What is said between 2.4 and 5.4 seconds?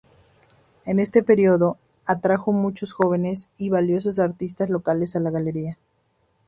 a muchos jóvenes y valiosos artistas locales a la